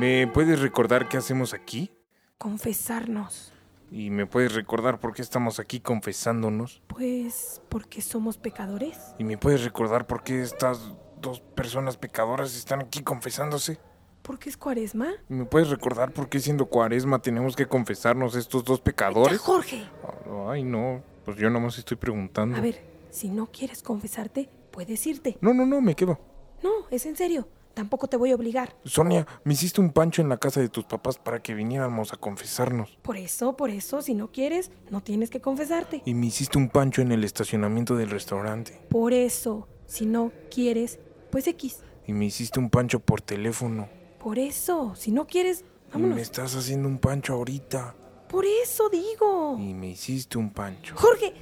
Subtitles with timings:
[0.00, 1.92] ¿Me puedes recordar qué hacemos aquí?
[2.38, 3.52] Confesarnos.
[3.90, 6.80] ¿Y me puedes recordar por qué estamos aquí confesándonos?
[6.86, 8.96] Pues porque somos pecadores.
[9.18, 13.78] ¿Y me puedes recordar por qué estas dos personas pecadoras están aquí confesándose?
[14.22, 15.10] ¿Por qué es cuaresma?
[15.28, 19.38] ¿Y me puedes recordar por qué siendo cuaresma tenemos que confesarnos estos dos pecadores?
[19.38, 19.86] Jorge.
[20.48, 22.56] Ay, no, pues yo nomás estoy preguntando.
[22.56, 25.36] A ver, si no quieres confesarte, puedes irte.
[25.42, 26.18] No, no, no, me quedo.
[26.62, 27.46] No, es en serio.
[27.80, 28.76] Tampoco te voy a obligar.
[28.84, 32.18] Sonia, me hiciste un pancho en la casa de tus papás para que viniéramos a
[32.18, 32.98] confesarnos.
[33.00, 36.02] Por eso, por eso, si no quieres, no tienes que confesarte.
[36.04, 38.78] Y me hiciste un pancho en el estacionamiento del restaurante.
[38.90, 40.98] Por eso, si no quieres,
[41.30, 41.78] pues X.
[42.06, 43.88] Y me hiciste un pancho por teléfono.
[44.18, 46.16] Por eso, si no quieres, Y vámonos.
[46.16, 47.94] me estás haciendo un pancho ahorita.
[48.28, 49.56] Por eso digo.
[49.58, 50.94] Y me hiciste un pancho.
[50.98, 51.32] Jorge,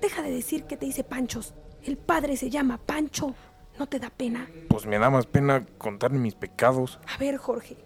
[0.00, 1.54] deja de decir que te hice panchos.
[1.82, 3.34] El padre se llama Pancho.
[3.82, 4.48] ¿No te da pena?
[4.68, 7.00] Pues me da más pena contar mis pecados.
[7.12, 7.76] A ver, Jorge,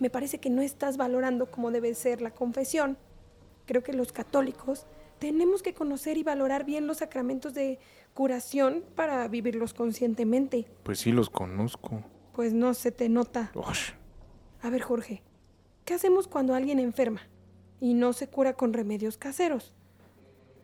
[0.00, 2.98] me parece que no estás valorando como debe ser la confesión.
[3.64, 4.88] Creo que los católicos
[5.20, 7.78] tenemos que conocer y valorar bien los sacramentos de
[8.14, 10.66] curación para vivirlos conscientemente.
[10.82, 12.02] Pues sí los conozco.
[12.32, 13.52] Pues no se te nota.
[13.54, 13.92] Ush.
[14.60, 15.22] A ver, Jorge,
[15.84, 17.20] ¿qué hacemos cuando alguien enferma
[17.78, 19.72] y no se cura con remedios caseros?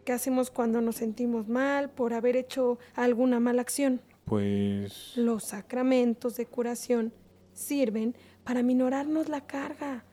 [0.04, 4.00] ¿Qué hacemos cuando nos sentimos mal por haber hecho alguna mala acción?
[4.30, 5.16] Pues...
[5.16, 7.12] Los sacramentos de curación
[7.52, 8.14] sirven
[8.44, 10.04] para minorarnos la carga,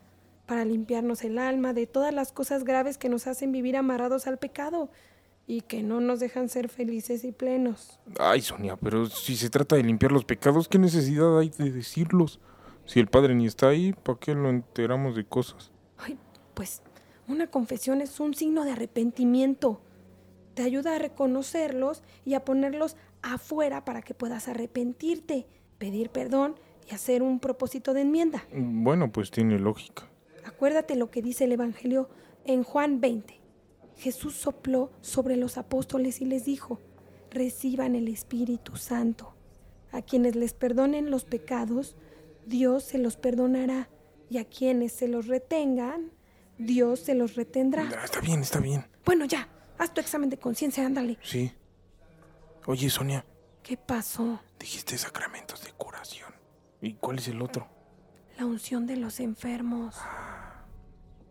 [0.48, 4.40] para limpiarnos el alma de todas las cosas graves que nos hacen vivir amarrados al
[4.40, 4.90] pecado
[5.46, 8.00] y que no nos dejan ser felices y plenos.
[8.18, 12.40] Ay, Sonia, pero si se trata de limpiar los pecados, ¿qué necesidad hay de decirlos?
[12.88, 15.72] Si el padre ni está ahí, ¿para qué lo enteramos de cosas?
[16.00, 16.18] Ay,
[16.56, 16.82] pues
[17.28, 19.80] una confesión es un signo de arrepentimiento.
[20.58, 25.46] Te ayuda a reconocerlos y a ponerlos afuera para que puedas arrepentirte,
[25.78, 26.56] pedir perdón
[26.90, 28.44] y hacer un propósito de enmienda.
[28.52, 30.10] Bueno, pues tiene lógica.
[30.46, 32.10] Acuérdate lo que dice el Evangelio
[32.44, 33.40] en Juan 20.
[33.98, 36.80] Jesús sopló sobre los apóstoles y les dijo,
[37.30, 39.36] reciban el Espíritu Santo.
[39.92, 41.96] A quienes les perdonen los pecados,
[42.48, 43.90] Dios se los perdonará,
[44.28, 46.10] y a quienes se los retengan,
[46.58, 47.92] Dios se los retendrá.
[47.96, 48.84] Ah, Está bien, está bien.
[49.06, 49.48] Bueno, ya,
[49.78, 51.18] haz tu examen de conciencia, ándale.
[51.24, 51.52] Sí.
[52.66, 53.26] Oye, Sonia,
[53.64, 54.42] ¿Qué pasó?
[54.60, 56.34] dijiste sacramentos de curación.
[56.82, 57.68] ¿Y cuál es el otro?
[58.38, 59.96] La unción de los enfermos.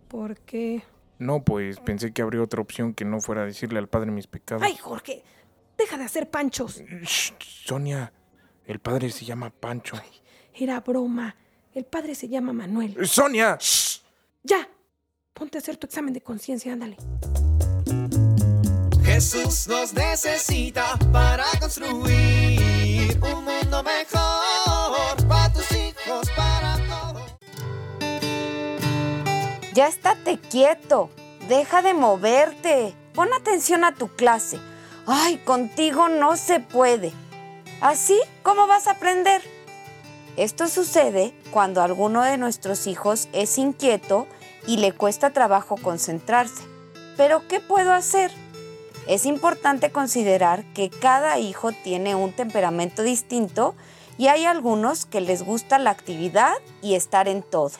[0.08, 0.82] ¿Por qué?
[1.18, 4.62] No, pues pensé que habría otra opción que no fuera decirle al padre mis pecados.
[4.62, 5.24] Ay, Jorge,
[5.78, 6.82] deja de hacer panchos.
[6.82, 8.12] Shh, Sonia,
[8.66, 9.96] el padre se llama Pancho.
[10.54, 11.36] Era broma.
[11.74, 12.96] El padre se llama Manuel.
[13.06, 13.58] ¡Sonia!
[14.42, 14.68] Ya,
[15.32, 16.96] ponte a hacer tu examen de conciencia, ándale.
[19.16, 27.22] Jesús nos necesita para construir un mundo mejor para tus hijos, para todos.
[29.72, 31.08] Ya estate quieto.
[31.48, 32.94] Deja de moverte.
[33.14, 34.58] Pon atención a tu clase.
[35.06, 37.14] Ay, contigo no se puede.
[37.80, 38.20] ¿Así?
[38.42, 39.40] ¿Cómo vas a aprender?
[40.36, 44.26] Esto sucede cuando alguno de nuestros hijos es inquieto
[44.66, 46.62] y le cuesta trabajo concentrarse.
[47.16, 48.30] Pero ¿qué puedo hacer?
[49.06, 53.74] Es importante considerar que cada hijo tiene un temperamento distinto
[54.18, 57.70] y hay algunos que les gusta la actividad y estar en todo.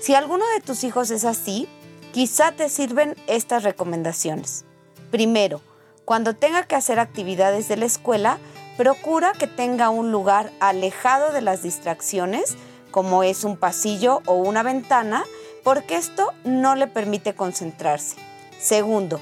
[0.00, 1.68] Si alguno de tus hijos es así,
[2.12, 4.64] quizá te sirven estas recomendaciones.
[5.10, 5.60] Primero,
[6.06, 8.38] cuando tenga que hacer actividades de la escuela,
[8.78, 12.56] procura que tenga un lugar alejado de las distracciones,
[12.90, 15.24] como es un pasillo o una ventana,
[15.62, 18.16] porque esto no le permite concentrarse.
[18.58, 19.20] Segundo,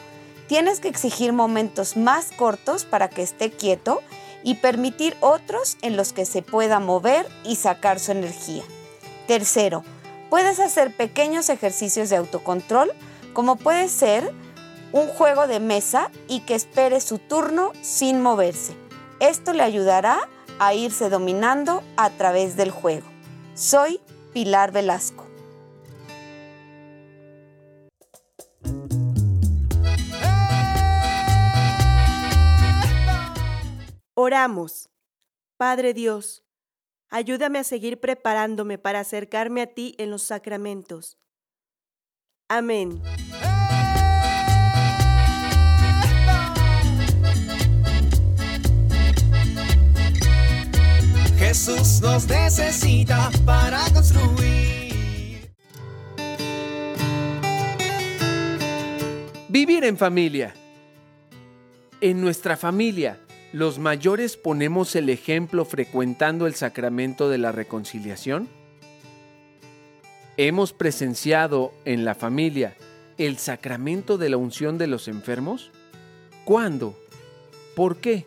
[0.49, 4.01] Tienes que exigir momentos más cortos para que esté quieto
[4.45, 8.63] y permitir otros en los que se pueda mover y sacar su energía.
[9.27, 9.83] Tercero,
[10.31, 12.93] puedes hacer pequeños ejercicios de autocontrol,
[13.33, 14.33] como puede ser
[14.93, 18.75] un juego de mesa y que espere su turno sin moverse.
[19.19, 20.29] Esto le ayudará
[20.59, 23.07] a irse dominando a través del juego.
[23.55, 24.01] Soy
[24.33, 25.26] Pilar Velasco.
[34.19, 34.89] Oramos.
[35.59, 36.43] Padre Dios,
[37.11, 41.19] ayúdame a seguir preparándome para acercarme a ti en los sacramentos.
[42.49, 43.03] Amén.
[51.39, 55.53] Jesús nos necesita para construir.
[59.51, 60.55] Vivir en familia.
[62.01, 63.19] En nuestra familia,
[63.53, 68.49] los mayores ponemos el ejemplo frecuentando el sacramento de la reconciliación.
[70.37, 72.77] ¿Hemos presenciado en la familia
[73.17, 75.71] el sacramento de la unción de los enfermos?
[76.45, 76.99] ¿Cuándo?
[77.75, 78.27] ¿Por qué?